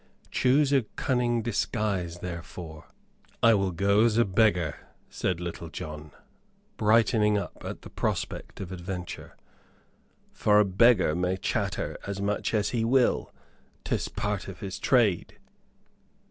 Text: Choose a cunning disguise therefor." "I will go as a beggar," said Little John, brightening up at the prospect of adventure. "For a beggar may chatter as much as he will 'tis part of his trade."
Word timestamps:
Choose 0.31 0.73
a 0.73 0.81
cunning 0.95 1.43
disguise 1.43 2.21
therefor." 2.21 2.85
"I 3.43 3.53
will 3.53 3.69
go 3.69 4.03
as 4.05 4.17
a 4.17 4.25
beggar," 4.25 4.87
said 5.11 5.39
Little 5.39 5.69
John, 5.69 6.09
brightening 6.75 7.37
up 7.37 7.63
at 7.63 7.83
the 7.83 7.91
prospect 7.91 8.59
of 8.59 8.71
adventure. 8.71 9.37
"For 10.31 10.59
a 10.59 10.65
beggar 10.65 11.13
may 11.13 11.37
chatter 11.37 11.99
as 12.07 12.19
much 12.19 12.51
as 12.55 12.69
he 12.71 12.83
will 12.83 13.31
'tis 13.83 14.07
part 14.07 14.47
of 14.47 14.59
his 14.59 14.79
trade." 14.79 15.37